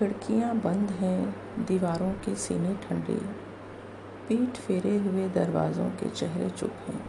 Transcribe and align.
खिड़कियाँ 0.00 0.54
बंद 0.56 0.90
हैं, 0.90 1.34
दीवारों 1.64 2.10
के 2.10 2.34
सीने 2.34 2.74
ठंडे। 2.74 3.14
पीठ 4.28 4.48
फेरे 4.48 4.96
हुए 4.98 5.28
दरवाज़ों 5.28 5.88
के 5.90 6.08
चेहरे 6.10 6.50
चुप 6.50 6.70
हैं। 6.88 7.04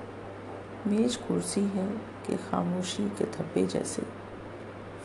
मेज 0.88 1.16
कुर्सी 1.16 1.62
है 1.62 1.88
कि 2.28 2.36
खामोशी 2.36 3.10
के 3.10 3.26
धब्बे 3.26 3.66
जैसे। 3.66 4.02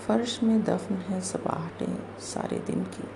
फर्श 0.07 0.43
में 0.43 0.65
दफन 0.65 0.95
है 0.95 1.21
सपाहटें 1.21 2.19
सारे 2.19 2.59
दिन 2.59 2.83
की। 2.85 3.09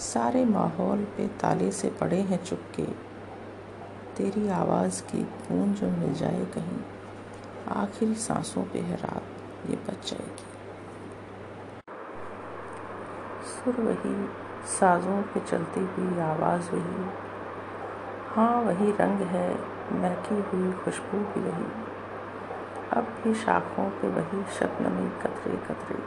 सारे 0.00 0.44
माहौल 0.44 1.04
पे 1.04 1.28
ताले 1.28 1.72
से 1.72 1.90
पड़े 1.90 2.20
हैं 2.20 2.44
चुपके। 2.44 2.86
तेरी 4.16 4.48
आवाज़ 4.48 5.02
की 5.02 5.22
गूंज 5.22 5.84
मिल 5.84 6.14
जाए 6.14 6.44
कहीं, 6.44 6.80
आखिरी 7.68 8.14
सांसों 8.14 8.62
पे 8.62 8.78
है 8.78 8.96
रात, 8.96 9.24
ये 9.70 9.76
बच 9.76 10.10
जाएगी। 10.10 10.51
सुर 13.64 13.74
वही, 13.74 14.30
साजों 14.64 15.22
पे 15.22 15.40
चलती 15.40 15.80
हुई 15.80 16.20
आवाज़ 16.20 16.70
वही। 16.70 17.10
हाँ 18.28 18.62
वही 18.62 18.92
रंग 18.92 19.18
है, 19.20 19.58
महकी 19.92 20.34
हुई 20.34 20.72
खुशबू 20.72 21.18
भी 21.18 21.40
वही। 21.40 21.66
अब 22.92 23.08
भी 23.24 23.34
शाखों 23.34 23.90
पे 23.90 24.08
वही 24.08 24.44
शबनमी 24.52 25.10
कतरे 25.22 25.56
कतरे। 25.56 26.02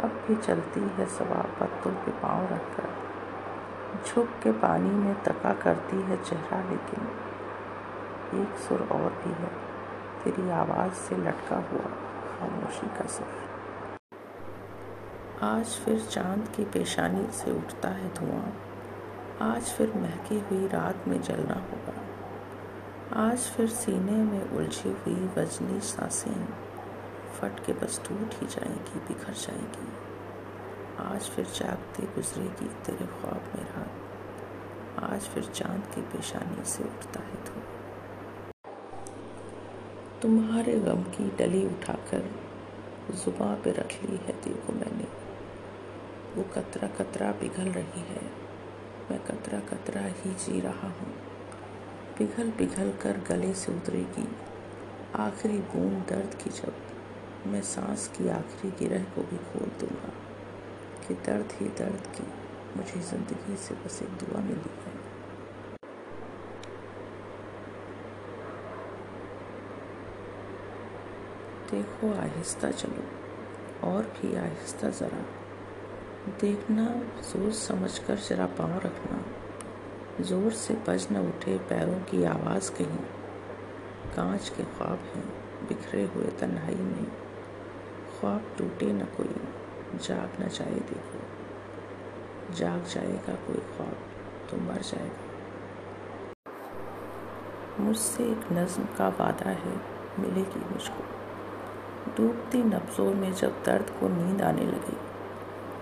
अब 0.00 0.08
भी 0.08 0.36
चलती 0.36 0.80
है 0.80 1.06
सवा 1.06 1.42
पत्तों 1.60 1.90
पे 1.90 2.10
पाँव 2.10 2.42
रखकर। 2.42 2.88
झुक 4.06 4.26
के 4.26 4.52
पानी 4.52 4.90
में 4.90 5.22
तका 5.22 5.52
करती 5.52 6.02
है 6.02 6.24
चेहरा 6.24 6.70
लेकिन। 6.70 7.08
एक 8.40 8.58
सुर 8.58 8.80
और 8.80 9.10
भी 9.10 9.30
है, 9.30 9.50
तेरी 10.24 10.50
आवाज़ 10.50 10.92
से 10.92 11.16
लटका 11.16 11.56
हुआ 11.56 11.86
खामोशी 12.38 12.86
का 12.86 13.06
सुर। 13.06 13.47
आज 15.42 15.66
फिर 15.84 15.98
चाँद 16.00 16.48
की 16.56 16.64
पेशानी 16.64 17.26
से 17.32 17.50
उठता 17.50 17.88
है 17.88 18.08
धुआँ। 18.14 18.52
आज 19.42 19.62
फिर 19.62 19.92
महकी 19.96 20.38
हुई 20.38 20.66
रात 20.68 21.04
में 21.08 21.20
जलना 21.22 21.54
होगा। 21.54 21.92
आज 23.24 23.38
फिर 23.38 23.68
सीने 23.68 24.16
में 24.22 24.50
उलझी 24.50 24.90
हुई 24.90 25.28
वजनी 25.36 25.80
साँसें 25.80 26.46
फट 27.38 27.64
के 27.66 27.72
बस 27.72 28.00
टूट 28.08 28.34
ही 28.34 28.46
जाएँगी, 28.46 28.98
बिखर 28.98 29.32
जाएँगी। 29.32 29.92
आज 31.04 31.28
फिर 31.28 31.44
जागते 31.44 32.06
गुजरेगी 32.14 32.68
तेरे 32.86 33.06
ख्वाब 33.06 33.42
में 33.54 33.64
रात 33.64 35.04
आज 35.04 35.20
फिर 35.20 35.44
चाँद 35.44 35.86
की 35.94 36.00
पेशानी 36.00 36.64
से 36.64 36.84
उठता 36.84 37.20
है 37.20 37.44
धुआँ। 37.44 37.64
तुम्हारे 40.22 40.78
गम 40.80 41.02
की 41.12 41.30
डली 41.38 41.64
उठाकर 41.66 42.30
जुबा 43.14 43.54
पे 43.54 43.70
रख 43.70 43.98
ली 44.04 44.16
है 44.16 44.32
देखो 44.42 44.72
मैंने। 44.72 45.27
वो 46.38 46.44
कतरा 46.44 46.88
कतरा 46.88 47.30
पिघल 47.32 47.68
रही 47.72 48.00
है। 48.00 48.22
मैं 49.10 49.18
कतरा 49.24 49.58
कतरा 49.60 50.00
ही 50.00 50.34
जी 50.34 50.60
रहा 50.60 50.88
हूँ। 50.88 51.12
पिघल 52.18 52.50
पिघल 52.50 52.90
कर 53.02 53.18
गले 53.28 53.52
से 53.54 53.72
उतरेगी। 53.72 54.26
आखिरी 55.16 55.58
बूंद 55.72 56.04
दर्द 56.08 56.34
की 56.34 56.50
जब 56.50 56.74
मैं 57.46 57.62
सांस 57.62 58.06
की 58.08 58.28
आखिरी 58.28 58.70
गिरह 58.78 59.04
को 59.04 59.22
भी 59.22 59.36
खोल 59.36 59.70
दूँगा, 59.80 60.12
कि 61.08 61.14
दर्द 61.26 61.52
ही 61.52 61.68
दर्द 61.78 62.06
की 62.16 62.26
मुझे 62.76 63.00
ज़िंदगी 63.00 63.56
से 63.56 63.74
बस 63.74 64.02
एक 64.02 64.08
दुआ 64.08 64.40
मिली 64.40 64.74
है। 64.84 64.96
देखो, 71.70 72.12
आहिस्ता 72.20 72.70
चलो, 72.70 73.04
और 73.90 74.02
भी 74.02 74.34
आहिस्ता 74.36 74.90
ज़रा। 74.90 75.24
देखना 76.26 77.02
सोच 77.22 77.54
समझ 77.54 77.98
कर 77.98 78.16
जरा 78.16 78.46
पाँव 78.46 78.78
रखना। 78.78 79.24
ज़ोर 80.24 80.50
से 80.52 80.74
बज 80.74 81.08
न 81.12 81.16
उठे 81.16 81.58
पैरों 81.58 82.00
की 82.00 82.24
आवाज़ 82.24 82.72
कहीं। 82.72 82.96
कांच 84.16 84.48
के 84.48 84.62
ख्वाब 84.62 84.98
हैं, 85.14 85.24
बिखरे 85.68 86.04
हुए 86.04 86.24
तन्हाई 86.24 86.74
में। 86.74 87.04
ख्वाब 88.20 88.54
टूटे 88.58 88.86
न 88.86 89.04
कोई, 89.04 89.34
जाग 89.98 90.42
न 90.42 90.48
जाए 90.48 90.74
देखो। 90.74 91.20
जाग 92.54 92.84
जाएगा 92.84 93.34
कोई 93.34 93.56
ख्वाब 93.56 93.96
तो 94.50 94.56
मर 94.56 94.82
जाएगा। 94.82 95.24
मुझसे 97.80 98.24
एक 98.24 98.52
नज्म 98.52 98.84
का 98.84 99.08
वादा 99.08 99.50
है, 99.50 99.76
मिलेगी 100.18 100.60
मुझको। 100.60 101.02
डूबती 102.16 102.62
नब्जों 102.62 103.14
में 103.14 103.32
जब 103.32 103.62
दर्द 103.66 103.90
को 103.90 104.08
नींद 104.08 104.42
आने 104.42 104.62
लगी 104.62 105.07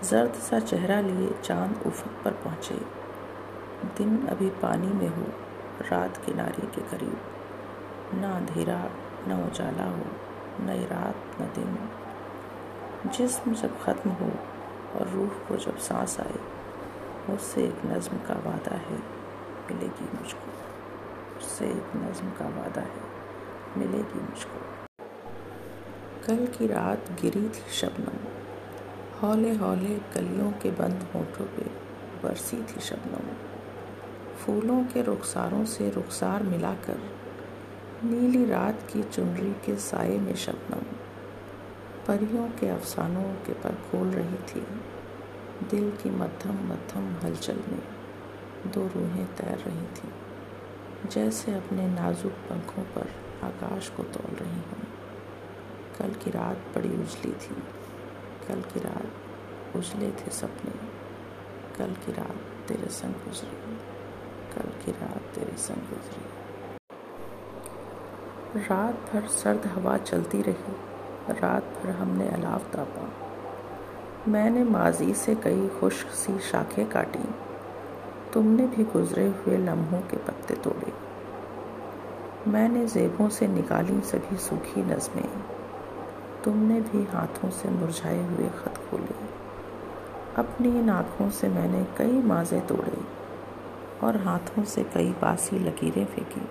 जर्द 0.03 0.33
सा 0.33 0.59
चेहरा 0.59 1.01
लिए 1.01 1.35
चाँद 1.43 1.83
उफक 1.85 2.23
पर 2.25 2.31
पहुँचे। 2.31 2.75
दिन 3.97 4.27
अभी 4.27 4.49
पानी 4.49 4.87
में 4.87 5.07
हो, 5.07 5.23
रात 5.91 6.17
किनारे 6.25 6.67
के 6.67 6.81
करीब। 6.81 7.17
न 8.13 8.23
अंधेरा, 8.23 8.89
न 9.27 9.47
उजाला 9.51 9.89
हो, 9.89 10.05
न 10.59 10.87
रात, 10.91 11.41
न 11.41 11.45
दिन। 11.45 11.89
जिस्म 13.11 13.53
जब 13.53 13.81
ख़त्म 13.81 14.09
हो 14.09 14.31
और 14.95 15.07
रूह 15.07 15.27
को 15.27 15.57
जब 15.57 15.77
सांस 15.77 16.19
आए 16.19 16.39
मुझसे 17.29 17.63
एक 17.63 17.77
नज़म 17.85 18.17
का 18.17 18.33
वादा 18.33 18.75
है, 18.75 18.99
मिलेगी 19.71 20.17
मुझको। 20.17 20.51
उससे 21.37 21.65
एक 21.65 21.91
नज़म 21.95 22.29
का 22.29 22.45
वादा 22.45 22.81
है, 22.81 23.01
मिलेगी 23.77 24.19
मुझको। 24.19 24.59
कल 26.27 26.45
की 26.45 26.67
रात 26.67 27.11
गिरी 27.21 27.49
थी 27.49 27.71
शबनम 27.71 28.46
हौले 29.21 29.55
हौले 29.55 29.95
कलियों 30.13 30.51
के 30.51 30.71
बंद 30.71 31.05
होठों 31.15 31.45
पे 31.45 31.63
बरसी 32.23 32.57
थी 32.57 32.79
शबनम। 32.79 33.29
फूलों 34.35 34.83
के 34.83 35.01
रुखसारों 35.01 35.63
से 35.65 35.89
रुखसार 35.89 36.43
मिलाकर 36.43 36.99
नीली 38.03 38.43
रात 38.45 38.81
की 38.93 39.03
चुनरी 39.03 39.51
के 39.65 39.75
साय 39.77 40.17
में 40.17 40.35
शबनम 40.35 40.83
परियों 42.07 42.47
के 42.49 42.69
अफसानों 42.69 43.23
के 43.45 43.53
पर 43.53 43.75
खोल 43.85 44.07
रही 44.07 44.37
थी। 44.49 44.61
दिल 45.69 45.89
की 45.91 46.09
मध्यम 46.09 46.59
मध्यम 46.67 47.07
हलचल 47.23 47.63
में 47.69 47.81
दो 48.67 48.87
रूहें 48.87 49.25
तैर 49.35 49.57
रही 49.57 49.87
थीं, 49.95 50.11
जैसे 51.09 51.53
अपने 51.53 51.87
नाजुक 51.87 52.33
पंखों 52.49 52.83
पर 52.83 53.09
आकाश 53.43 53.89
को 53.89 54.03
तोल 54.03 54.35
रही 54.35 54.61
हों। 54.61 54.85
कल 55.99 56.13
की 56.13 56.31
रात 56.31 56.71
बड़ी 56.75 56.89
उजली 56.89 57.31
थी। 57.31 57.55
कल 58.47 58.61
की 58.61 58.79
रात 58.79 59.11
उजले 59.75 60.11
थे 60.11 60.31
सपने। 60.31 60.71
कल 61.77 61.93
की 61.93 62.11
रात 62.11 62.67
तेरे 62.67 62.87
संग 62.87 63.13
गुजरी। 63.13 63.77
कल 64.55 64.85
की 64.85 64.91
रात 64.91 65.35
तेरे 65.35 65.57
संग 65.57 65.77
गुजरी। 65.77 66.25
रात 68.61 68.95
भर 68.95 69.27
सर्द 69.27 69.65
हवा 69.65 69.97
चलती 69.97 70.41
रही। 70.41 70.75
रात 71.29 71.63
भर 71.63 71.89
हमने 71.89 72.29
अलाव 72.29 72.59
तापा। 72.59 73.13
मैंने 74.31 74.63
माजी 74.63 75.13
से 75.13 75.35
कई 75.35 75.67
खुश्क 75.67 76.07
सी 76.07 76.39
शाखें 76.39 76.89
काटी। 76.89 77.35
तुमने 78.33 78.67
भी 78.67 78.83
गुजरे 78.83 79.27
हुए 79.27 79.57
लम्हों 79.57 80.01
के 80.01 80.17
पत्ते 80.17 80.53
तोड़े। 80.53 80.93
मैंने 82.49 82.87
जेबों 82.87 83.29
से 83.29 83.47
निकाली 83.47 84.01
सभी 84.01 84.37
सूखी 84.37 84.81
नज़में। 84.81 85.56
तुमने 86.43 86.81
भी 86.81 87.03
हाथों 87.03 87.49
से 87.49 87.69
मुरझाए 87.69 88.23
हुए 88.25 88.49
खत 88.49 88.77
खोले। 88.77 89.37
अपनी 90.35 90.69
इन 90.69 90.89
आँखों 90.89 91.29
से 91.29 91.49
मैंने 91.49 91.87
कई 91.97 92.21
माजे 92.21 92.59
तोड़े 92.59 93.17
और 94.03 94.17
हाथों 94.17 94.63
से 94.63 94.83
कई 94.83 95.09
बासी 95.09 95.59
लकीरें 95.59 96.05
फेंकी। 96.05 96.41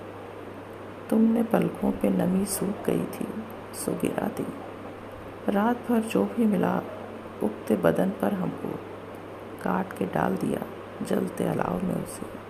तुमने 1.10 1.42
पलकों 1.42 1.92
पे 1.92 2.10
नमी 2.10 2.47
सूख 2.47 2.86
गई 2.86 3.04
थी, 3.04 3.28
सो 3.74 3.92
गिरा 3.92 4.28
दी। 4.28 4.47
रात 5.48 5.76
भर 5.88 6.00
जो 6.00 6.24
भी 6.24 6.44
मिला, 6.44 6.82
उगते 7.42 7.76
बदन 7.76 8.10
पर 8.10 8.32
हमको 8.32 8.68
काट 9.62 9.92
के 9.92 10.04
डाल 10.06 10.36
दिया, 10.36 10.60
जलते 11.04 11.44
अलाव 11.44 11.84
में 11.84 12.04
उसे। 12.04 12.47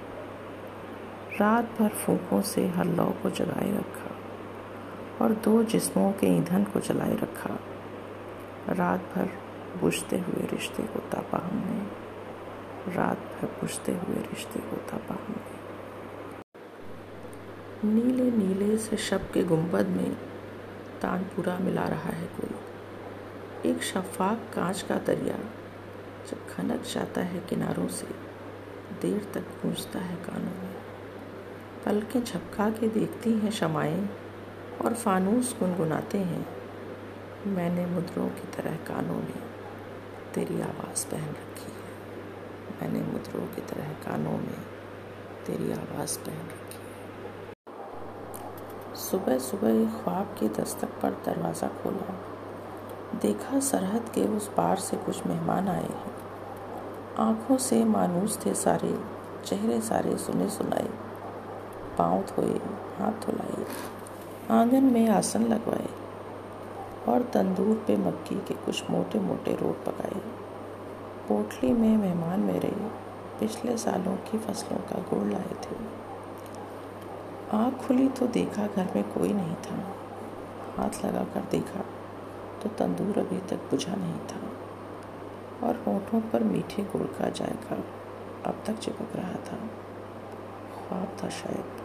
रात 1.41 1.65
भर 1.79 1.89
फूकों 1.89 2.41
से 2.41 2.69
हर 2.69 2.85
लौ 2.85 3.05
को 3.05 3.31
जगाए 3.31 3.71
रखा। 3.71 4.16
और 5.23 5.33
दो 5.33 5.63
जिस्मों 5.63 6.13
के 6.13 6.27
ईंधन 6.27 6.65
को 6.65 6.81
जलाए 6.81 7.15
रखा। 7.17 7.59
रात 8.69 9.01
भर 9.01 9.29
बुझते 9.81 10.19
हुए 10.19 10.47
रिश्ते 10.47 10.83
को 10.83 10.99
तापा 10.99 11.39
हमने। 11.39 12.07
रात 12.95 13.19
भर 13.19 13.47
बुझते 13.47 13.93
हुए 13.93 14.17
रिश्ते 14.17 14.61
को 14.61 14.77
तापा 14.77 15.15
हमने। 15.15 15.57
नीले 17.95 18.31
नीले 18.31 18.79
से 18.79 18.97
शब 18.97 19.31
के 19.31 19.43
गुंबद 19.45 19.87
में 19.87 20.15
तानपुरा 21.03 21.59
मिला 21.59 21.85
रहा 21.85 22.11
है 22.11 22.27
कोई। 22.27 23.71
एक 23.71 23.83
शफाक 23.83 24.39
कांच 24.55 24.83
का 24.83 24.99
दरिया 24.99 25.37
जब 26.31 26.55
खनक 26.55 26.83
जाता 26.95 27.21
है 27.21 27.41
किनारों 27.41 27.89
से, 27.89 28.07
देर 29.03 29.27
तक 29.35 29.41
गूंजता 29.41 29.99
है 29.99 30.17
कानों 30.17 30.63
में। 30.63 30.75
पलकें 31.87 32.25
झपका 32.25 32.71
के 32.71 32.89
देखती 32.89 33.33
हैं 33.33 33.51
शमाएँ। 33.51 34.09
और 34.87 34.95
फानूस 34.95 35.57
गुनगुनाते 35.61 36.19
हैं। 36.19 36.47
मैंने 37.47 37.87
मुद्रों 37.87 38.29
की 38.29 38.57
तरह 38.57 38.77
कानों 38.77 39.15
में 39.15 39.39
तेरी 40.35 40.61
आवाज़ 40.61 41.07
पहन 41.07 41.31
रखी 41.31 41.73
है। 41.73 41.95
मैंने 42.81 43.13
मुद्रों 43.13 43.47
की 43.47 43.61
तरह 43.61 43.85
कानों 43.85 44.33
में 44.33 44.61
तेरी 45.47 45.73
आवाज़ 45.73 46.19
पहन 46.19 46.37
रखी 46.37 46.77
है। 46.77 46.87
सुबह 48.97 49.39
सुबह 49.39 50.03
ख्वाब 50.03 50.37
की 50.41 50.49
दस्तक 50.49 50.89
पर 50.89 51.11
दरवाज़ा 51.11 51.69
खोला। 51.69 52.15
देखा 53.19 53.61
सरहद 53.61 54.09
के 54.09 54.37
उस 54.37 54.49
पार 54.49 54.77
से 54.77 54.97
कुछ 54.97 55.27
मेहमान 55.27 55.69
आए 55.69 55.89
हैं। 55.89 56.15
आँखों 57.19 57.57
से 57.57 57.85
मानूस 57.85 58.47
थे 58.47 58.55
सारे, 58.55 59.01
चेहरे 59.45 59.81
सारे 59.81 60.17
सुने 60.17 60.49
सुनाए 60.49 60.89
पाँव 61.99 62.23
धोए, 62.23 62.61
हाथ 62.99 63.13
धुलाए। 63.13 63.96
आँगन 64.51 64.85
में 64.85 65.09
आसन 65.09 65.43
लगवाए 65.43 65.89
और 67.09 67.23
तंदूर 67.23 67.85
पे 67.87 67.97
मक्की 67.97 68.35
के 68.35 68.55
कुछ 68.55 68.91
मोटे 68.91 69.21
मोटे 69.21 69.53
रोट 69.53 69.85
पकाए। 69.85 70.21
पोटली 71.29 71.73
में 71.73 71.97
मेहमान 71.97 72.41
मेरे 72.41 72.69
पिछले 73.41 73.77
सालों 73.77 74.17
की 74.17 74.39
फ़सलों 74.39 74.79
का 74.79 74.99
गुड़ 75.11 75.33
लाए 75.33 75.57
थे। 75.65 75.77
आँख 77.53 77.87
खुली 77.87 78.09
तो 78.09 78.27
देखा, 78.27 78.67
घर 78.67 78.89
में 78.95 79.05
कोई 79.05 79.33
नहीं 79.33 79.55
था। 79.55 79.79
हाथ 80.77 81.05
लगा 81.05 81.25
कर 81.25 81.49
देखा 81.51 81.85
तो 82.63 82.69
तंदूर 82.69 83.19
अभी 83.19 83.39
तक 83.39 83.69
बुझा 83.71 83.95
नहीं 83.95 84.19
था 84.19 85.67
और 85.67 85.85
होठों 85.87 86.21
पर 86.21 86.45
मीठे 86.45 86.83
गुड़ 86.83 87.07
का 87.19 87.29
जायका 87.29 87.77
अब 88.47 88.63
तक 88.67 88.79
चिपक 88.79 89.17
रहा 89.17 89.33
था। 89.33 89.61
ख्वाब 90.79 91.17
था 91.23 91.29
शायद। 91.29 91.85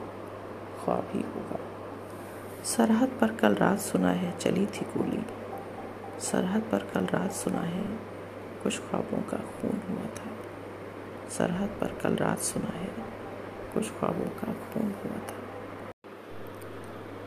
ख्वाब 0.85 1.07
ही 1.11 1.21
होगा। 1.21 1.59
सरहद 2.65 3.09
पर 3.21 3.35
कल 3.35 3.55
रात 3.55 3.79
सुना 3.79 4.09
है, 4.09 4.37
चली 4.37 4.65
थी 4.65 4.81
गोली। 4.81 5.25
सरहद 6.19 6.61
पर 6.61 6.79
कल 6.79 7.05
रात 7.05 7.31
सुना 7.31 7.61
है, 7.61 7.99
कुछ 8.63 8.79
ख्वाबों 8.79 9.21
का 9.21 9.37
खून 9.37 9.81
हुआ 9.89 10.05
था। 10.05 10.31
सरहद 11.29 11.69
पर 11.81 11.99
कल 12.03 12.15
रात 12.15 12.39
सुना 12.39 12.77
है, 12.77 12.89
कुछ 13.73 13.89
ख्वाबों 13.91 14.25
का 14.25 14.53
खून 14.53 14.83
हुआ 14.83 15.17
था। 15.17 15.41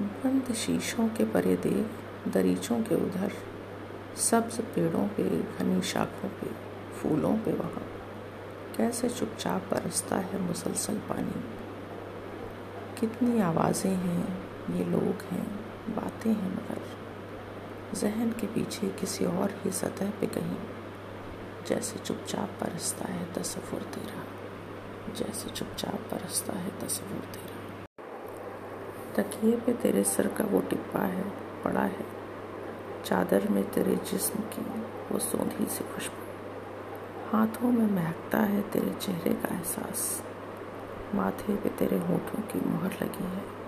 बंद 0.02 0.54
शीशों 0.54 1.08
के 1.08 1.24
परे 1.24 1.56
देख, 1.56 1.86
दरीचों 2.32 2.82
के 2.82 2.94
उधर, 2.94 3.32
सब्ज 4.16 4.60
पेड़ों 4.60 5.08
पे, 5.08 5.42
घनी 5.42 5.82
शाखों 5.82 6.28
पे, 6.28 6.46
फूलों 6.94 7.36
पे 7.36 7.52
वहाँ। 7.52 7.82
कैसे 8.76 9.08
चुपचाप 9.08 9.62
बरसता 9.70 10.16
है 10.16 10.40
मुसलसल 10.40 10.94
पानी। 10.94 11.44
कितनी 13.00 13.40
आवाज़ें 13.40 13.94
हैं 13.94 14.53
ये 14.70 14.84
लोग 14.84 15.22
हैं, 15.22 15.56
बातें 15.96 16.30
हैं 16.30 16.52
मगर 16.52 16.80
जहन 17.94 18.30
के 18.30 18.46
पीछे 18.46 18.88
किसी 18.88 19.24
और 19.24 19.50
ही 19.64 19.70
सतह 19.70 20.10
पे 20.10 20.26
कहीं। 20.26 20.56
जैसे 21.66 21.98
चुपचाप 21.98 22.48
परसता 22.60 23.12
है 23.12 23.32
तस्वुर 23.32 23.82
तेरा, 23.82 24.24
जैसे 25.14 25.50
चुपचाप 25.50 25.94
परसता 25.94 26.52
है 26.52 26.80
तस्वुर 26.80 27.20
तेरा। 27.20 27.54
तकिए 29.16 29.56
पे 29.56 29.72
तेरे 29.72 30.04
सर 30.04 30.26
का 30.28 30.44
वो 30.44 30.60
टिप्पा 30.60 31.00
है, 31.00 31.30
पड़ा 31.64 31.80
है। 31.80 32.06
चादर 33.04 33.48
में 33.48 33.70
तेरे 33.70 33.96
जिस्म 33.96 34.40
की 34.40 34.80
वो 35.12 35.18
सोंधी 35.18 35.66
सी 35.66 35.94
खुशबू। 35.94 36.24
हाथों 37.30 37.72
में 37.72 37.92
महकता 37.92 38.38
है 38.38 38.62
तेरे 38.62 38.90
चेहरे 38.90 39.34
का 39.34 39.54
एहसास। 39.54 40.22
माथे 41.14 41.56
पे 41.56 41.68
तेरे 41.68 41.98
होठों 41.98 42.42
की 42.42 42.68
मुहर 42.70 42.92
लगी 43.02 43.24
है। 43.24 43.63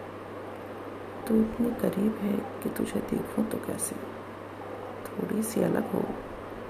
तू 1.29 1.35
इतनी 1.35 1.71
करीब 1.71 2.17
है 2.17 2.61
कि 2.63 2.69
तुझे 2.69 3.01
देखूँ 3.01 3.45
तो 3.49 3.59
कैसे? 3.59 3.97
थोड़ी 5.07 5.43
सी 5.43 5.63
अलग 5.63 5.93
हो 5.93 6.01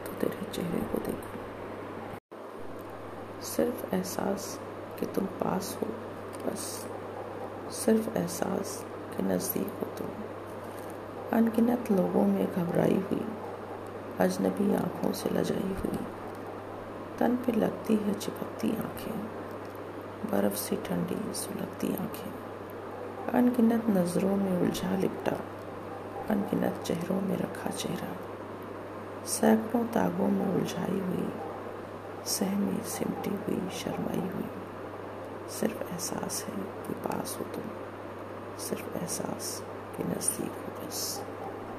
तो 0.07 0.13
तेरे 0.21 0.53
चेहरे 0.53 0.81
को 0.81 0.99
देखूँ। 0.99 1.41
सिर्फ़ 3.43 3.95
एहसास 3.95 4.61
कि 5.01 5.07
तुम 5.07 5.27
पास 5.27 5.79
हो, 5.83 5.87
बस। 6.47 6.89
सिर्फ़ 7.71 8.19
एहसास 8.19 8.87
कि 9.17 9.23
नज़दीक 9.23 9.67
हो 9.67 9.87
तुम। 9.99 10.09
अनगिनत 11.39 11.91
लोगों 11.91 12.25
में 12.25 12.53
घबराई 12.53 13.05
हुई, 13.11 13.25
अजनबी 14.21 14.75
आँखों 14.75 15.13
से 15.13 15.31
लजाई 15.31 15.75
हुई। 15.75 16.07
तन 17.19 17.37
पे 17.37 17.53
लगती 17.53 17.97
है 17.97 18.15
चिपकती 18.15 18.71
आँखें, 18.71 19.19
बर्फ़ 20.31 20.55
सी 20.55 20.77
ठंडी 20.77 21.35
सुलगती 21.35 21.97
आँखें। 21.97 22.46
अनगिनत 23.35 23.85
नज़रों 23.89 24.37
में 24.37 24.61
उलझा 24.61 24.97
लिपटा 24.97 25.37
अनगिनत 26.31 26.85
चेहरों 26.87 27.21
में 27.21 27.37
रखा 27.37 27.71
चेहरा। 27.71 28.17
सैकड़ों 29.27 29.85
तागों 29.85 30.29
में 30.29 30.55
उलझाई 30.55 31.01
हुई 31.01 31.29
सहमी 32.27 32.83
सिमटी 32.83 33.31
हुई, 33.31 33.71
शर्माई 33.71 34.29
हुई। 34.29 34.49
सिर्फ़ 35.51 35.83
एहसास 35.83 36.47
है 36.49 36.57
कि 36.57 36.93
पास 36.93 37.39
हो 37.41 37.45
तुम। 37.45 37.65
सिर्फ़ 38.59 38.99
एहसास 38.99 39.63
के 39.97 40.05
नज़दीक 40.05 40.51
हो 40.51 40.87
बस। 40.87 41.23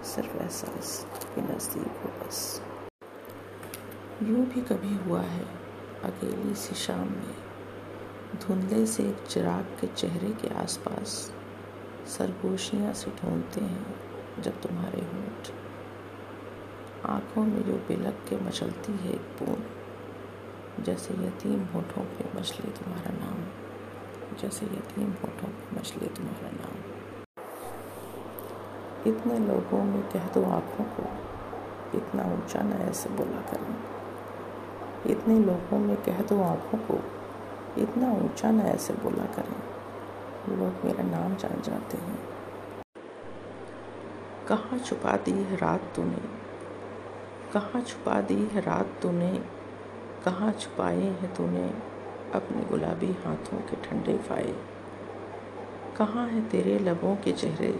सिर्फ़ 0.04 0.38
एहसास 0.38 1.08
के 1.36 1.42
नज़दीक 1.42 1.88
हो 1.88 2.26
बस। 2.26 2.62
यूँ 4.24 4.46
भी 4.46 4.62
कभी 4.62 4.96
हुआ 4.96 5.22
है, 5.22 5.46
अकेली 6.04 6.56
सी 6.56 6.76
शाम 6.76 7.08
में। 7.08 7.36
धुंधले 8.36 8.86
से 8.86 9.04
एक 9.04 9.18
चिराग 9.30 9.64
के 9.64 9.88
चेहरे 9.88 10.30
के 10.30 10.48
आसपास 10.54 11.32
सरगोशियाँ 12.07 12.94
से 12.94 13.12
ढूंढते 13.12 13.62
हैं 13.62 13.95
जब 14.42 14.62
तुम्हारे 14.62 15.01
होठ। 15.01 15.50
आँखों 17.06 17.44
में 17.44 17.63
जो 17.65 17.74
बिलक 17.74 18.13
के 18.30 18.36
मचलती 18.36 18.94
है 18.94 19.12
एक 19.12 19.21
बूंद, 19.21 19.63
जैसे 20.86 21.13
यतीम 21.13 21.63
होठों 21.63 22.04
पे 22.04 22.39
मछली 22.39 22.71
तुम्हारा 22.71 23.12
नाम, 23.12 23.44
जैसे 24.42 24.65
यतीम 24.65 25.12
होठों 25.12 25.48
पे 25.48 25.80
मछली 25.80 26.07
तुम्हारा 26.07 26.51
नाम। 26.51 26.77
इतने 29.07 29.39
लोगों 29.39 29.83
में 29.83 30.01
कह 30.03 30.27
दो 30.27 30.44
आँखों 30.45 30.83
को, 30.83 31.03
इतना 31.98 32.24
ऊँचा 32.24 32.62
न 32.62 32.71
ऐसे 32.71 33.10
बोला 33.10 33.42
करें। 33.42 33.75
इतने 35.12 35.39
लोगों 35.39 35.80
में 35.80 35.98
कह 35.98 36.21
दो 36.21 36.44
आँखों 36.44 36.77
को, 36.77 37.00
इतना 37.81 38.12
ऊँचा 38.12 38.51
न 38.51 38.60
ऐसे 38.60 38.94
बोला 38.94 39.25
करें। 39.25 39.76
लोग 40.56 40.86
मेरा 40.86 41.04
नाम 41.04 41.36
जान 41.36 41.62
जाते 41.62 41.98
हैं। 41.98 42.20
कहाँ 44.48 44.80
छुपा 44.80 45.18
दी 45.18 45.32
है 45.32 45.56
रात 45.56 45.82
तूने? 45.96 46.48
कहाँ 47.54 47.82
छुपा 47.82 48.22
दी 48.22 48.46
है 48.46 48.62
रात 48.62 48.88
तूने? 49.02 49.46
कहाँ 50.26 50.52
छुपाए 50.52 51.01
हैं 51.01 51.36
तूने 51.36 51.74
अपने 52.34 52.63
गुलाबी 52.63 53.12
हाथों 53.12 53.58
के 53.58 53.75
ठंडे 53.75 54.18
फाए? 54.18 54.56
कहाँ 55.98 56.27
है 56.27 56.50
तेरे 56.50 56.80
लबों 56.80 57.16
के 57.16 57.32
चेहरे? 57.32 57.80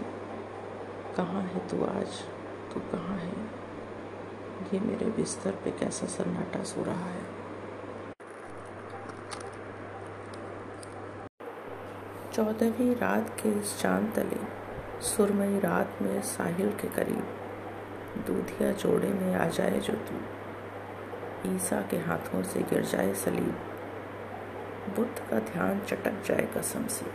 कहाँ 1.16 1.42
है 1.42 1.68
तू 1.68 1.84
आज? 1.84 2.08
तू 2.74 2.80
कहाँ 2.80 3.18
है? 3.18 3.68
ये 4.74 4.80
मेरे 4.80 5.06
बिस्तर 5.06 5.50
पे 5.50 5.70
कैसा 5.70 6.06
सन्नाटा 6.06 6.62
सो 6.62 6.84
रहा 6.84 7.06
है? 7.06 7.37
चौदहवीं 12.38 12.94
रात 12.94 13.36
के 13.40 13.48
इस 13.48 13.78
चाँद 13.80 14.12
तले 14.16 14.36
सुरमई 15.02 15.58
रात 15.58 15.98
में 16.02 16.22
साहिल 16.22 16.70
के 16.70 16.88
करीब, 16.88 17.24
दूधिया 18.26 18.72
जोड़े 18.72 19.08
में 19.08 19.34
आ 19.34 19.48
जाए 19.48 19.80
जो 19.80 19.92
तू। 19.92 20.20
ईसा 21.54 21.80
के 21.80 21.96
हाथों 21.96 22.42
से 22.42 22.60
गिर 22.60 22.82
जाए 22.82 23.14
सलीब। 23.14 23.58
बुद्ध 24.96 25.30
का 25.30 25.38
ध्यान 25.38 25.80
चटक 25.80 26.22
जाए 26.26 26.48
कसम 26.58 26.86
से। 26.86 27.06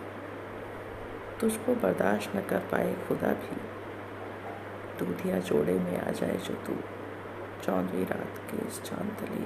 तुझको 1.41 1.75
बर्दाश्त 1.75 2.35
न 2.35 2.41
कर 2.41 2.59
पाए 2.59 2.93
खुदा 2.93 3.27
भी। 3.27 3.55
दूधिया 4.99 5.39
जोड़े 5.39 5.73
में 5.73 6.01
आ 6.01 6.11
जाए 6.11 6.37
जो 6.37 6.53
तू। 6.53 6.73
चौदहवीं 7.63 8.05
रात 8.05 8.37
के 8.37 8.67
इस 8.67 8.81
चाँद 8.83 9.17
तले 9.19 9.45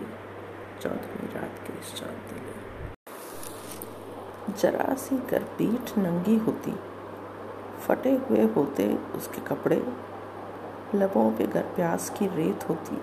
चौदहवीं 0.81 1.33
रात 1.33 1.67
के 1.67 1.79
इस 1.79 1.95
चाँद 1.95 2.19
तले 2.29 2.66
जरा 4.61 4.93
सी 4.95 5.17
कर 5.29 5.43
पीठ 5.57 5.97
नंगी 5.97 6.35
होती। 6.37 6.73
फटे 7.87 8.11
हुए 8.19 8.43
होते 8.53 8.87
उसके 9.15 9.41
कपड़े। 9.45 9.81
लबों 10.95 11.31
पे 11.31 11.47
गर 11.47 11.65
प्यास 11.75 12.09
की 12.09 12.27
रेत 12.27 12.67
होती 12.69 12.97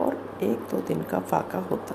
और 0.00 0.16
एक 0.42 0.68
दो 0.70 0.80
दिन 0.80 1.02
का 1.02 1.18
फाका 1.22 1.58
होता। 1.70 1.94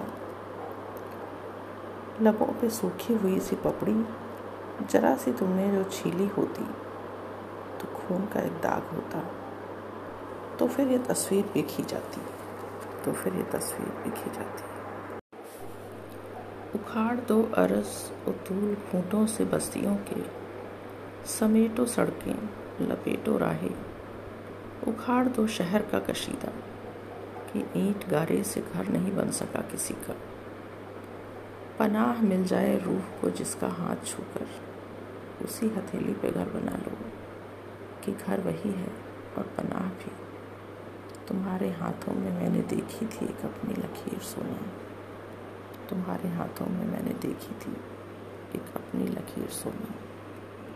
लबों 2.22 2.52
पे 2.62 2.70
सूखी 2.70 3.14
हुई 3.14 3.40
सी 3.40 3.56
पपड़ी। 3.56 4.06
जरा 4.84 5.16
सी 5.16 5.32
तुमने 5.34 5.70
जो 5.72 5.84
छीली 5.92 6.28
होती 6.28 6.66
तो 7.80 7.88
खून 7.96 8.26
का 8.26 8.40
एक 8.40 8.54
दाग 8.62 8.94
होता। 8.96 9.24
तो 10.60 10.68
फिर 10.68 10.88
ये 10.88 10.98
तस्वीर 11.04 11.50
देखी 11.54 11.84
जाती 11.84 12.22
तो 13.06 13.12
फिर 13.14 13.36
ये 13.36 13.44
तस्वीर 13.52 13.90
देखी 14.04 14.30
जाती। 14.30 14.73
उखाड़ 16.76 17.20
दो 17.20 17.44
अरस 17.44 18.12
उतूल 18.28 18.76
फूटों 18.76 19.26
से 19.28 19.46
बस्तियों 19.46 19.96
के। 19.96 20.44
समेटो 21.28 21.86
सड़कें, 21.86 22.50
लपेटो 22.82 23.38
राहे। 23.38 23.70
उखाड़ 24.88 25.28
दो 25.28 25.48
शहर 25.48 25.82
का 25.82 26.00
कशीदा, 26.00 26.52
कि 27.54 27.60
ईंट 27.60 28.10
गारे 28.10 28.44
से 28.44 28.62
घर 28.74 28.88
नहीं 28.88 29.16
बन 29.16 29.32
सका 29.32 29.62
किसी 29.62 29.94
का। 29.94 30.16
पनाह 31.80 32.22
मिल 32.22 32.44
जाए 32.44 32.80
रूह 32.80 33.02
को 33.22 33.30
जिसका 33.30 33.68
हाथ 33.68 34.06
छूकर, 34.06 34.48
उसी 35.46 35.68
हथेली 35.68 36.14
पे 36.14 36.32
घर 36.32 36.46
बना 36.46 36.78
लो, 36.78 36.98
कि 38.04 38.12
घर 38.12 38.42
वही 38.42 38.72
है 38.72 38.94
और 39.38 39.44
पनाह 39.44 39.90
भी। 39.90 40.12
तुम्हारे 41.28 41.72
हाथों 41.72 42.14
में 42.14 42.32
मैंने 42.32 42.62
देखी 42.62 43.06
थी 43.06 43.26
एक 43.26 43.46
अपनी 43.46 43.74
लकीर 43.74 44.20
सोना। 44.20 44.60
तुम्हारे 45.90 46.30
हाथों 46.30 46.66
में 46.66 46.86
मैंने 46.86 47.14
देखी 47.14 47.54
थी 47.54 47.72
एक 48.56 48.76
अपनी 48.76 49.08
लकीर 49.08 49.48
सोना। 49.48 50.03